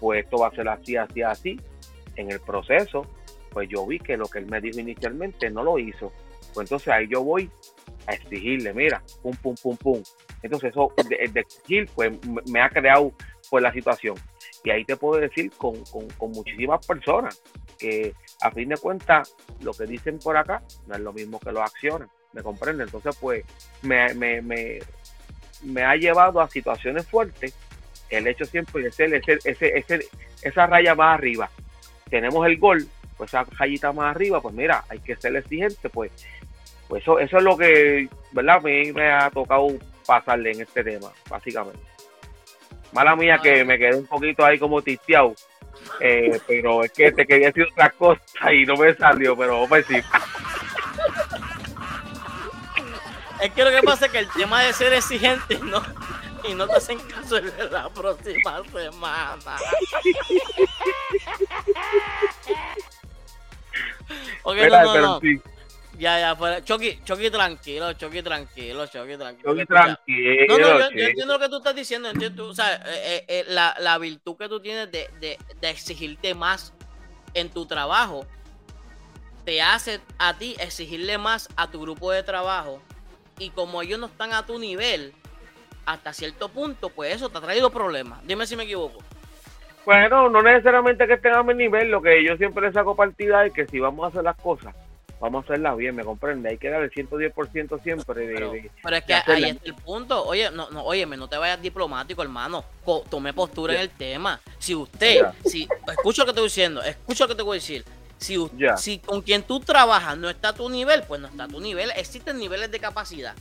pues 0.00 0.24
esto 0.24 0.38
va 0.38 0.48
a 0.48 0.54
ser 0.54 0.68
así, 0.68 0.96
así, 0.96 1.22
así. 1.22 1.60
En 2.16 2.30
el 2.30 2.40
proceso, 2.40 3.06
pues 3.50 3.68
yo 3.68 3.86
vi 3.86 3.98
que 3.98 4.16
lo 4.16 4.26
que 4.26 4.38
él 4.38 4.46
me 4.46 4.60
dijo 4.60 4.80
inicialmente 4.80 5.50
no 5.50 5.62
lo 5.62 5.78
hizo. 5.78 6.12
Pues 6.54 6.66
entonces 6.66 6.88
ahí 6.88 7.08
yo 7.08 7.22
voy 7.22 7.50
a 8.06 8.12
exigirle, 8.12 8.74
mira, 8.74 9.02
pum, 9.22 9.34
pum, 9.36 9.54
pum, 9.62 9.76
pum. 9.76 10.02
Entonces 10.42 10.70
eso 10.70 10.92
de, 11.08 11.28
de 11.32 11.40
exigir, 11.40 11.88
pues 11.94 12.12
me- 12.50 12.60
ha 12.60 12.68
creado 12.68 13.12
pues 13.48 13.62
la 13.62 13.72
situación. 13.72 14.16
Y 14.64 14.70
ahí 14.70 14.84
te 14.84 14.96
puedo 14.96 15.20
decir 15.20 15.50
con, 15.56 15.82
con, 15.84 16.08
con 16.10 16.30
muchísimas 16.32 16.86
personas 16.86 17.42
que 17.78 18.14
a 18.42 18.50
fin 18.50 18.68
de 18.68 18.76
cuentas 18.76 19.34
lo 19.60 19.72
que 19.72 19.84
dicen 19.86 20.18
por 20.18 20.36
acá 20.36 20.62
no 20.86 20.94
es 20.94 21.00
lo 21.00 21.12
mismo 21.12 21.40
que 21.40 21.50
lo 21.52 21.62
accionan, 21.62 22.08
¿me 22.32 22.42
comprende? 22.42 22.84
Entonces 22.84 23.16
pues 23.20 23.44
me, 23.82 24.12
me, 24.14 24.42
me, 24.42 24.78
me 25.62 25.82
ha 25.82 25.96
llevado 25.96 26.40
a 26.40 26.48
situaciones 26.48 27.06
fuertes 27.06 27.54
el 28.10 28.26
hecho 28.26 28.44
siempre 28.44 28.90
ser 28.92 29.14
ese, 29.14 29.38
ese, 29.44 29.78
ese, 29.78 30.06
esa 30.42 30.66
raya 30.66 30.94
más 30.94 31.14
arriba. 31.18 31.50
Tenemos 32.10 32.46
el 32.46 32.58
gol, 32.58 32.86
pues 33.16 33.30
esa 33.30 33.44
rayita 33.58 33.92
más 33.92 34.14
arriba, 34.14 34.40
pues 34.40 34.54
mira, 34.54 34.84
hay 34.88 34.98
que 35.00 35.16
ser 35.16 35.34
exigente, 35.34 35.88
pues, 35.88 36.10
pues 36.88 37.02
eso, 37.02 37.18
eso 37.18 37.38
es 37.38 37.42
lo 37.42 37.56
que, 37.56 38.08
¿verdad? 38.32 38.56
A 38.56 38.60
mí 38.60 38.92
me 38.92 39.10
ha 39.10 39.30
tocado 39.30 39.68
pasarle 40.06 40.52
en 40.52 40.60
este 40.60 40.84
tema, 40.84 41.10
básicamente. 41.28 41.80
Mala 42.92 43.16
mía 43.16 43.40
que 43.42 43.64
me 43.64 43.78
quedé 43.78 43.96
un 43.96 44.06
poquito 44.06 44.44
ahí 44.44 44.58
como 44.58 44.82
tisteado, 44.82 45.34
eh, 46.00 46.38
pero 46.46 46.84
es 46.84 46.92
que 46.92 47.10
te 47.12 47.24
quería 47.24 47.46
decir 47.46 47.66
otra 47.72 47.88
cosa 47.90 48.52
y 48.52 48.66
no 48.66 48.76
me 48.76 48.94
salió, 48.94 49.34
pero 49.34 49.54
vamos 49.54 49.72
a 49.72 49.76
decir. 49.76 50.04
Es 53.42 53.52
que 53.52 53.64
lo 53.64 53.70
que 53.70 53.82
pasa 53.82 54.06
es 54.06 54.12
que 54.12 54.18
el 54.20 54.28
tema 54.30 54.62
de 54.62 54.72
ser 54.72 54.92
exigente 54.92 55.58
no, 55.58 55.82
y 56.48 56.54
no 56.54 56.66
te 56.68 56.76
hacen 56.76 56.98
caso 57.00 57.40
de 57.40 57.70
la 57.70 57.88
próxima 57.90 58.62
semana. 58.72 59.60
Ok, 64.42 64.56
no, 64.56 64.62
Mira, 64.64 64.82
no, 64.82 64.92
pero 64.92 65.06
no. 65.06 65.20
sí, 65.20 65.40
Ya, 65.98 66.20
ya, 66.20 66.36
fuera. 66.36 66.62
Chucky, 66.64 67.00
Chucky, 67.04 67.30
tranquilo, 67.30 67.92
Chucky, 67.94 68.22
tranquilo, 68.22 68.86
Chucky, 68.86 69.16
tranquilo. 69.16 69.52
Escucha, 69.52 69.66
tranquilo. 69.66 70.46
No, 70.48 70.58
no, 70.58 70.90
yo, 70.90 71.06
entiendo 71.06 71.32
lo 71.34 71.38
que 71.38 71.48
tú 71.48 71.56
estás 71.56 71.74
diciendo. 71.74 72.10
Entiendo, 72.10 72.48
o 72.48 72.54
sea, 72.54 72.74
eh, 72.74 72.80
eh, 72.86 73.24
eh, 73.28 73.44
la, 73.48 73.74
la 73.78 73.98
virtud 73.98 74.36
que 74.36 74.48
tú 74.48 74.60
tienes 74.60 74.90
de, 74.90 75.08
de, 75.20 75.38
de 75.60 75.70
exigirte 75.70 76.34
más 76.34 76.72
en 77.34 77.50
tu 77.50 77.66
trabajo 77.66 78.26
te 79.44 79.60
hace 79.60 80.00
a 80.18 80.34
ti 80.38 80.54
exigirle 80.58 81.18
más 81.18 81.48
a 81.56 81.70
tu 81.70 81.80
grupo 81.80 82.10
de 82.12 82.22
trabajo. 82.22 82.80
Y 83.42 83.50
como 83.50 83.82
ellos 83.82 83.98
no 83.98 84.06
están 84.06 84.32
a 84.32 84.46
tu 84.46 84.56
nivel, 84.58 85.12
hasta 85.84 86.12
cierto 86.12 86.48
punto, 86.48 86.90
pues 86.90 87.16
eso 87.16 87.28
te 87.28 87.38
ha 87.38 87.40
traído 87.40 87.70
problemas. 87.70 88.24
Dime 88.24 88.46
si 88.46 88.54
me 88.54 88.62
equivoco. 88.62 89.00
Bueno, 89.84 90.28
no 90.30 90.42
necesariamente 90.42 91.08
que 91.08 91.14
estén 91.14 91.34
a 91.34 91.42
mi 91.42 91.54
nivel, 91.54 91.90
lo 91.90 92.00
que 92.00 92.24
yo 92.24 92.36
siempre 92.36 92.68
le 92.68 92.72
saco 92.72 92.94
partida 92.94 93.44
es 93.44 93.52
que 93.52 93.66
si 93.66 93.80
vamos 93.80 94.04
a 94.04 94.08
hacer 94.10 94.22
las 94.22 94.36
cosas, 94.36 94.76
vamos 95.20 95.42
a 95.42 95.44
hacerlas 95.54 95.76
bien, 95.76 95.96
¿me 95.96 96.04
comprende? 96.04 96.50
Hay 96.50 96.56
que 96.58 96.68
dar 96.70 96.82
el 96.84 96.90
110% 96.92 97.82
siempre 97.82 98.26
de, 98.28 98.32
Pero, 98.34 98.52
de- 98.52 98.70
pero 98.80 98.96
es 98.96 99.02
que 99.04 99.14
ahí 99.14 99.44
está 99.44 99.64
el 99.66 99.74
punto. 99.74 100.24
Oye, 100.24 100.52
no, 100.52 100.70
no, 100.70 100.84
óyeme, 100.84 101.16
no 101.16 101.26
te 101.28 101.36
vayas 101.36 101.60
diplomático, 101.60 102.22
hermano. 102.22 102.64
Tome 103.10 103.32
postura 103.32 103.74
en 103.74 103.80
el 103.80 103.90
tema. 103.90 104.40
Si 104.60 104.72
usted, 104.72 105.16
Ya. 105.22 105.34
si, 105.44 105.68
escucha 105.88 106.22
lo 106.22 106.26
que 106.26 106.32
te 106.32 106.40
estoy 106.40 106.44
diciendo, 106.44 106.80
escucha 106.84 107.24
lo 107.24 107.28
que 107.30 107.34
te 107.34 107.42
voy 107.42 107.56
a 107.56 107.60
decir. 107.60 107.84
Si, 108.22 108.38
si 108.76 108.98
con 108.98 109.20
quien 109.22 109.42
tú 109.42 109.60
trabajas 109.60 110.16
no 110.16 110.28
está 110.30 110.48
a 110.48 110.52
tu 110.54 110.68
nivel, 110.68 111.02
pues 111.04 111.20
no 111.20 111.28
está 111.28 111.44
a 111.44 111.48
tu 111.48 111.60
nivel. 111.60 111.90
Existen 111.96 112.38
niveles 112.38 112.70
de 112.70 112.78
capacidad 112.80 113.34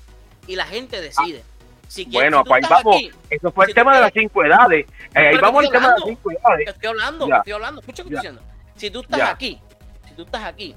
y 0.48 0.56
la 0.56 0.66
gente 0.66 1.00
decide. 1.02 1.44
Si 1.88 2.04
quien- 2.06 2.14
Bueno, 2.14 2.38
si 2.44 2.50
pues 2.50 2.64
ahí 2.64 2.70
vamos. 2.70 2.96
aquí, 2.96 3.12
Eso 3.30 3.52
fue 3.52 3.66
si 3.66 3.72
el 3.72 3.76
tema 3.76 3.96
de 3.96 4.02
las 4.02 4.12
cinco 4.14 4.44
edades. 4.46 4.86
Eh, 5.14 5.28
ahí 5.28 5.38
vamos 5.38 5.64
al 5.66 5.72
tema 5.72 5.88
de 5.88 5.94
las 6.00 6.04
cinco 6.08 6.32
edades. 6.32 6.68
Estoy 6.68 6.88
hablando, 6.90 7.28
estoy 7.36 7.54
hablando. 7.54 7.82
Escucha 7.82 8.04
que 8.04 8.10
estoy 8.10 8.16
diciendo. 8.18 8.42
Si 8.76 8.90
tú 8.92 9.02
estás 9.02 9.20
aquí, 9.30 9.60
si 10.08 10.14
tú 10.16 10.22
estás 10.24 10.44
aquí 10.46 10.76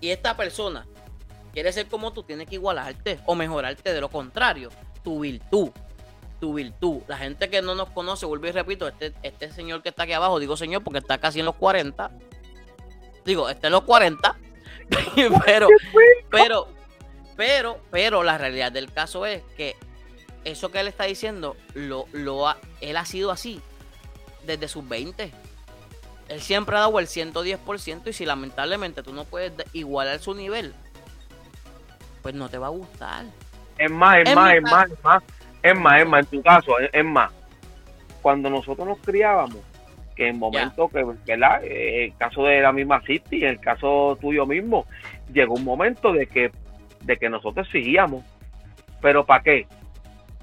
y 0.00 0.10
esta 0.10 0.36
persona 0.36 0.86
quiere 1.52 1.72
ser 1.72 1.86
como 1.86 2.12
tú, 2.12 2.22
tienes 2.22 2.46
que 2.48 2.56
igualarte 2.56 3.18
o 3.24 3.34
mejorarte. 3.34 3.92
De 3.92 4.00
lo 4.00 4.10
contrario, 4.10 4.68
tu 5.02 5.20
virtud, 5.20 5.70
tu 6.38 6.52
virtud. 6.52 7.00
La 7.08 7.16
gente 7.16 7.48
que 7.48 7.62
no 7.62 7.74
nos 7.74 7.88
conoce, 7.90 8.26
vuelvo 8.26 8.46
y 8.46 8.52
repito, 8.52 8.86
este, 8.86 9.14
este 9.22 9.50
señor 9.52 9.82
que 9.82 9.88
está 9.88 10.02
aquí 10.02 10.12
abajo, 10.12 10.38
digo 10.38 10.54
señor 10.56 10.84
porque 10.84 10.98
está 10.98 11.16
casi 11.16 11.40
en 11.40 11.46
los 11.46 11.54
40. 11.56 12.10
Digo, 13.26 13.48
está 13.50 13.66
en 13.66 13.72
los 13.74 13.82
40. 13.82 14.34
pero, 15.44 15.68
pero, 16.30 16.68
pero, 17.36 17.78
pero 17.90 18.22
la 18.22 18.38
realidad 18.38 18.72
del 18.72 18.90
caso 18.92 19.26
es 19.26 19.42
que 19.56 19.76
eso 20.44 20.70
que 20.70 20.80
él 20.80 20.86
está 20.88 21.04
diciendo, 21.04 21.56
lo, 21.74 22.06
lo 22.12 22.48
ha- 22.48 22.56
él 22.80 22.96
ha 22.96 23.04
sido 23.04 23.30
así 23.32 23.60
desde 24.46 24.68
sus 24.68 24.88
20. 24.88 25.32
Él 26.28 26.40
siempre 26.40 26.76
ha 26.76 26.80
dado 26.80 26.98
el 27.00 27.08
110% 27.08 28.02
y 28.06 28.12
si 28.12 28.24
lamentablemente 28.24 29.02
tú 29.02 29.12
no 29.12 29.24
puedes 29.24 29.56
de- 29.56 29.66
igualar 29.72 30.20
su 30.20 30.34
nivel, 30.34 30.72
pues 32.22 32.34
no 32.34 32.48
te 32.48 32.58
va 32.58 32.66
a 32.68 32.70
gustar. 32.70 33.24
Es 33.78 33.90
más, 33.90 34.18
es 34.24 34.34
más, 34.34 34.54
es 34.54 34.62
más, 34.62 34.88
es 34.90 35.02
más, 35.04 35.22
es 35.62 35.78
más, 35.78 36.00
es 36.00 36.06
más, 36.08 36.20
en 36.20 36.26
tu 36.26 36.42
caso, 36.42 36.72
es 36.78 37.04
más. 37.04 37.32
Cuando 38.22 38.48
nosotros 38.50 38.86
nos 38.86 38.98
criábamos, 38.98 39.58
que 40.16 40.28
en 40.28 40.38
momentos 40.38 40.90
que, 40.90 41.04
¿verdad? 41.26 41.62
Eh, 41.62 42.06
el 42.06 42.16
caso 42.16 42.44
de 42.44 42.60
la 42.60 42.72
misma 42.72 43.00
City, 43.02 43.44
en 43.44 43.50
el 43.50 43.60
caso 43.60 44.16
tuyo 44.20 44.46
mismo, 44.46 44.86
llegó 45.32 45.54
un 45.54 45.64
momento 45.64 46.12
de 46.12 46.26
que, 46.26 46.50
de 47.02 47.16
que 47.18 47.28
nosotros 47.28 47.66
exigíamos. 47.66 48.24
¿Pero 49.02 49.24
para 49.26 49.42
qué? 49.42 49.66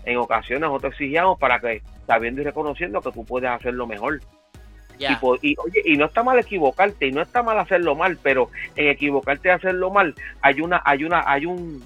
En 0.06 0.18
ocasiones 0.18 0.62
nosotros 0.70 0.94
exigíamos 0.94 1.40
para 1.40 1.60
que, 1.60 1.82
sabiendo 2.06 2.42
y 2.42 2.44
reconociendo 2.44 3.02
que 3.02 3.12
tú 3.12 3.26
puedes 3.26 3.50
hacerlo 3.50 3.88
mejor. 3.88 4.22
Y, 5.42 5.56
oye, 5.58 5.82
y 5.86 5.98
no 5.98 6.06
está 6.06 6.22
mal 6.24 6.38
equivocarte, 6.38 7.08
y 7.08 7.12
no 7.12 7.22
está 7.22 7.42
mal 7.42 7.58
hacerlo 7.58 7.96
mal, 7.96 8.18
pero 8.22 8.50
en 8.76 8.90
equivocarte 8.90 9.50
y 9.50 9.52
hacerlo 9.52 9.90
mal, 9.90 10.14
hay 10.42 10.62
una, 10.62 10.82
hay 10.86 11.04
una, 11.04 11.24
hay 11.26 11.46
un, 11.48 11.84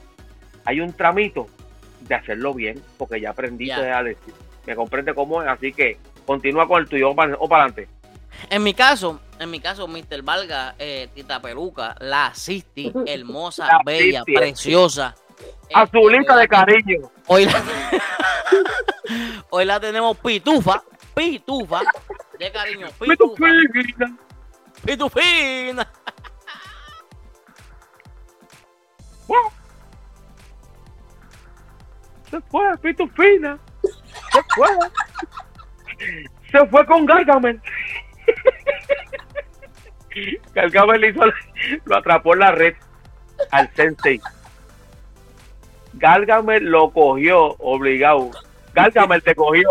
hay 0.65 0.81
un 0.81 0.91
tramito 0.91 1.47
de 2.01 2.15
hacerlo 2.15 2.53
bien, 2.53 2.81
porque 2.97 3.21
ya 3.21 3.29
aprendiste 3.29 3.81
Ya. 3.81 3.97
a 3.99 4.03
decir. 4.03 4.33
Me 4.65 4.75
comprende 4.75 5.13
cómo 5.13 5.41
es, 5.41 5.47
así 5.47 5.71
que 5.71 5.97
continúa 6.27 6.67
con 6.67 6.81
el 6.81 6.89
tuyo, 6.89 7.09
o 7.09 7.15
para, 7.15 7.35
o 7.39 7.49
para 7.49 7.63
adelante. 7.63 7.89
En 8.51 8.61
mi 8.61 8.73
caso, 8.75 9.19
en 9.39 9.49
mi 9.49 9.59
caso, 9.59 9.87
Mr. 9.87 10.21
Valga, 10.21 10.75
eh, 10.77 11.09
Tita 11.15 11.41
Peluca, 11.41 11.95
la 11.99 12.35
Sisti, 12.35 12.91
hermosa, 13.07 13.65
La 13.65 13.79
bella, 13.83 14.23
preciosa. 14.23 15.15
Azulita 15.73 16.35
eh, 16.35 16.39
de 16.41 16.47
cariño. 16.47 17.11
Hoy 17.27 17.45
la, 17.45 17.63
hoy 19.49 19.65
la 19.65 19.79
tenemos 19.79 20.17
pitufa, 20.17 20.83
pitufa, 21.15 21.81
de 22.37 22.51
cariño, 22.51 22.87
Me 22.99 23.15
tu 23.17 23.33
pitufa, 23.33 23.45
fina. 23.73 24.17
pitufina. 24.85 25.87
Se 32.29 32.41
fue, 32.41 32.77
Pitu 32.79 33.07
Fina. 33.09 33.57
Se 33.83 34.41
fue. 34.55 34.67
Se 36.51 36.65
fue 36.67 36.85
con 36.85 37.05
Gargamel. 37.05 37.61
Gargamel 40.53 41.05
hizo, 41.05 41.21
lo 41.85 41.97
atrapó 41.97 42.33
en 42.33 42.39
la 42.39 42.51
red 42.51 42.73
al 43.51 43.69
sensei. 43.75 44.19
Gargamel 45.93 46.63
lo 46.65 46.89
cogió 46.91 47.55
obligado. 47.59 48.31
Gargamel 48.73 49.21
te 49.21 49.35
cogió. 49.35 49.69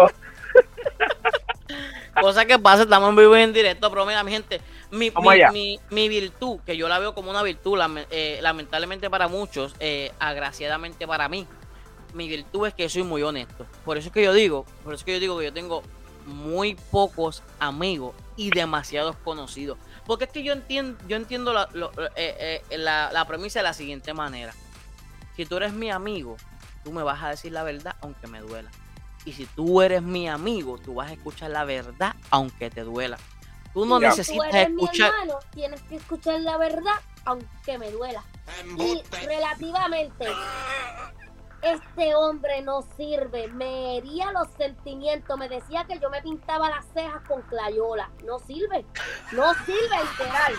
Cosa 2.20 2.46
que 2.46 2.58
pasa, 2.58 2.82
estamos 2.84 3.10
en 3.10 3.16
vivo 3.16 3.36
y 3.36 3.42
en 3.42 3.52
directo, 3.52 3.90
pero 3.90 4.06
mira, 4.06 4.22
mi 4.24 4.32
gente, 4.32 4.60
mi, 4.90 5.10
mi, 5.10 5.10
mi- 5.52 5.80
mi 5.90 6.08
virtud, 6.08 6.60
que 6.64 6.76
yo 6.76 6.88
la 6.88 6.98
veo 6.98 7.14
como 7.14 7.28
una 7.30 7.42
virtud, 7.42 7.78
eh, 8.10 8.38
lamentablemente 8.40 9.10
para 9.10 9.28
muchos, 9.28 9.74
eh, 9.80 10.12
agraciadamente 10.18 11.06
para 11.06 11.28
mí, 11.28 11.46
mi 12.14 12.26
virtud 12.28 12.68
es 12.68 12.74
que 12.74 12.88
soy 12.88 13.02
muy 13.02 13.22
honesto. 13.22 13.66
Por 13.84 13.98
eso 13.98 14.08
es 14.08 14.14
que 14.14 14.22
yo 14.22 14.32
digo, 14.32 14.64
por 14.82 14.94
eso 14.94 15.02
es 15.02 15.04
que 15.04 15.12
yo 15.12 15.20
digo 15.20 15.38
que 15.38 15.44
yo 15.46 15.52
tengo 15.52 15.82
muy 16.26 16.74
pocos 16.90 17.42
amigos 17.58 18.14
y 18.36 18.50
demasiados 18.50 19.16
conocidos. 19.24 19.78
Porque 20.04 20.24
es 20.24 20.30
que 20.30 20.42
yo 20.42 20.52
entiendo, 20.52 20.98
yo 21.08 21.16
entiendo 21.16 21.52
la, 21.52 21.68
lo- 21.72 21.90
eh, 22.16 22.62
eh, 22.70 22.78
la, 22.78 23.10
la 23.12 23.24
premisa 23.26 23.60
de 23.60 23.64
la 23.64 23.72
siguiente 23.74 24.12
manera. 24.14 24.52
Si 25.36 25.46
tú 25.46 25.56
eres 25.56 25.72
mi 25.72 25.90
amigo, 25.90 26.36
tú 26.84 26.92
me 26.92 27.02
vas 27.02 27.22
a 27.22 27.30
decir 27.30 27.52
la 27.52 27.62
verdad 27.62 27.96
aunque 28.00 28.26
me 28.26 28.40
duela. 28.40 28.70
Y 29.24 29.32
si 29.32 29.46
tú 29.46 29.82
eres 29.82 30.02
mi 30.02 30.28
amigo, 30.28 30.78
tú 30.78 30.94
vas 30.94 31.10
a 31.10 31.12
escuchar 31.14 31.50
la 31.50 31.64
verdad 31.64 32.14
aunque 32.30 32.70
te 32.70 32.82
duela. 32.82 33.18
Tú 33.74 33.84
no 33.84 34.00
Ya. 34.00 34.10
Tú 34.10 34.16
necesitas 34.16 34.54
eres 34.54 34.70
mi 34.70 34.84
escuchar. 34.84 35.10
hermano, 35.22 35.38
tienes 35.52 35.82
que 35.82 35.96
escuchar 35.96 36.40
la 36.40 36.56
verdad, 36.56 36.94
aunque 37.24 37.76
me 37.78 37.90
duela. 37.90 38.22
Y 38.78 39.02
relativamente, 39.26 40.26
este 41.72 42.14
hombre 42.14 42.62
no 42.62 42.82
sirve. 42.96 43.48
Me 43.48 43.98
hería 43.98 44.30
los 44.32 44.48
sentimientos. 44.56 45.38
Me 45.38 45.48
decía 45.48 45.84
que 45.88 45.98
yo 45.98 46.10
me 46.10 46.22
pintaba 46.22 46.68
las 46.70 46.84
cejas 46.92 47.22
con 47.26 47.42
clayola. 47.42 48.10
No 48.24 48.38
sirve. 48.40 48.84
No 49.32 49.52
sirve, 49.64 49.96
literal. 50.10 50.54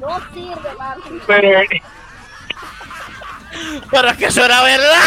No 0.00 0.20
sirve, 0.32 0.70
papi. 0.76 1.20
Pero 1.26 1.48
Pero 3.90 4.08
es 4.08 4.16
que 4.18 4.26
eso 4.26 4.44
era 4.44 4.62
verdad. 4.62 5.02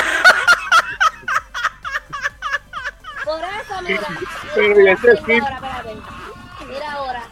Por 3.25 3.39
eso, 3.43 3.81
mira. 3.83 4.07
Pero 4.55 4.75
mira, 4.75 4.93
ese 4.93 5.07
mira 5.07 5.25
sí. 5.25 5.39
ahora. 5.39 5.83
Mira 6.67 6.91
ahora. 6.93 7.23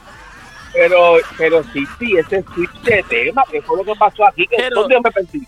Pero, 0.73 1.15
pero 1.37 1.63
sí, 1.73 1.87
sí, 1.97 2.17
ese 2.17 2.43
switch 2.53 2.81
de 2.83 3.01
tema, 3.03 3.43
que 3.49 3.61
fue 3.63 3.77
lo 3.77 3.83
que 3.83 3.95
pasó 3.95 4.27
aquí, 4.27 4.45
que 4.47 4.57
Pero- 4.57 4.81
¿dónde 4.81 4.95
yo 4.95 5.01
me 5.01 5.11
perdí? 5.11 5.47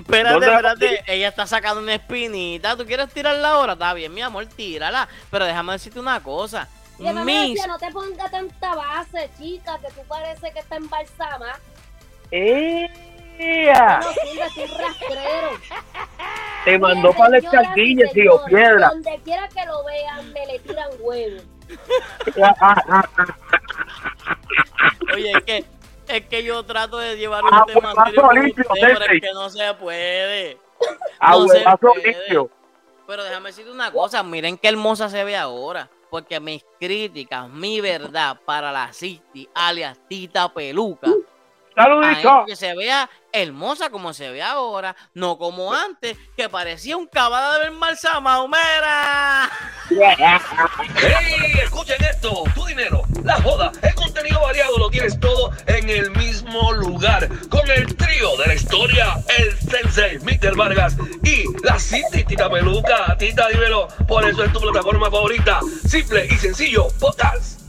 Espérate, 0.00 0.32
¿Dónde 0.32 0.46
la 0.46 0.72
espérate. 0.72 1.04
Ella 1.06 1.28
está 1.28 1.46
sacando 1.46 1.80
una 1.80 1.94
espinita. 1.94 2.76
¿Tú 2.76 2.84
quieres 2.86 3.08
tirarla 3.10 3.50
ahora? 3.50 3.72
Está 3.74 3.94
bien, 3.94 4.12
mi 4.12 4.22
amor, 4.22 4.46
tírala. 4.46 5.08
Pero 5.30 5.44
déjame 5.44 5.72
decirte 5.72 6.00
una 6.00 6.22
cosa. 6.22 6.68
Mis. 6.98 7.14
decía, 7.14 7.66
no 7.66 7.78
te 7.78 7.90
ponga 7.90 8.28
tanta 8.28 8.74
base, 8.74 9.30
chica, 9.38 9.78
que 9.78 9.88
tú 9.88 10.06
parece 10.06 10.52
que 10.52 10.58
está 10.58 10.76
embalsama. 10.76 11.58
¡Ea! 12.30 14.00
No 14.00 14.12
sirve, 14.12 14.46
es 14.46 14.70
un 14.70 14.78
rastrero. 14.78 15.50
Te 16.64 16.78
mandó 16.78 17.12
para 17.14 17.36
y 17.36 17.44
escardilla, 17.44 18.06
tío, 18.12 18.44
piedra. 18.44 18.90
Donde 18.90 19.18
quiera 19.24 19.48
que 19.48 19.64
lo 19.64 19.82
vean, 19.84 20.30
me 20.32 20.46
le 20.46 20.58
tiran 20.58 20.90
huevos. 21.00 21.42
Oye, 25.14 25.32
es 25.32 25.44
que, 25.44 25.64
es 26.16 26.26
que 26.26 26.42
yo 26.42 26.62
trato 26.64 26.98
de 26.98 27.16
llevar 27.16 27.42
Ah, 27.50 27.60
un 27.66 27.72
tema 27.72 27.94
pues, 27.94 28.06
serio 28.06 28.32
limpio, 28.32 28.64
usted, 28.68 28.88
pero 28.98 29.12
es 29.12 29.20
que 29.20 29.32
no 29.32 29.48
se 29.50 29.74
puede. 29.74 30.58
Ah, 31.18 31.32
No 31.38 31.48
se 31.48 31.64
puede. 31.80 32.02
limpio. 32.04 32.50
Pero 33.06 33.24
déjame 33.24 33.48
decirte 33.50 33.70
una 33.72 33.90
cosa, 33.90 34.22
miren 34.22 34.56
qué 34.56 34.68
hermosa 34.68 35.08
se 35.08 35.24
ve 35.24 35.36
ahora. 35.36 35.88
Porque 36.10 36.40
mis 36.40 36.64
críticas, 36.80 37.48
mi 37.48 37.80
verdad 37.80 38.36
para 38.44 38.72
la 38.72 38.92
City, 38.92 39.48
alias 39.54 39.96
Tita 40.08 40.52
Peluca, 40.52 41.08
Saludito. 41.84 42.44
que 42.46 42.56
se 42.56 42.74
vea 42.74 43.08
hermosa 43.32 43.90
como 43.90 44.12
se 44.12 44.30
ve 44.30 44.42
ahora, 44.42 44.96
no 45.14 45.38
como 45.38 45.72
antes, 45.72 46.16
que 46.36 46.48
parecía 46.48 46.96
un 46.96 47.06
cabada 47.06 47.54
de 47.54 47.60
ver 47.60 47.70
malsama, 47.72 48.40
Homera. 48.42 49.50
¡Hey! 49.90 51.52
Escuchen 51.62 52.02
esto, 52.04 52.44
tu 52.54 52.64
dinero, 52.66 53.02
la 53.24 53.40
joda, 53.42 53.72
el 53.82 53.94
contenido 53.94 54.40
variado 54.42 54.76
lo 54.78 54.90
tienes 54.90 55.18
todo 55.20 55.52
en 55.66 55.88
el 55.88 56.10
mismo 56.12 56.72
lugar. 56.72 57.28
Con 57.48 57.68
el 57.70 57.94
trío 57.96 58.36
de 58.38 58.46
la 58.46 58.54
historia, 58.54 59.14
el 59.38 59.58
Sensei, 59.58 60.18
Mr. 60.18 60.56
Vargas 60.56 60.96
y 61.22 61.44
la 61.64 61.78
City 61.78 62.24
Tita 62.24 62.50
Peluca. 62.50 63.16
Tita, 63.18 63.48
dímelo, 63.48 63.88
por 64.06 64.28
eso 64.28 64.44
es 64.44 64.52
tu 64.52 64.60
plataforma 64.60 65.10
favorita. 65.10 65.60
Simple 65.86 66.26
y 66.26 66.36
sencillo, 66.36 66.88
podcast. 66.98 67.59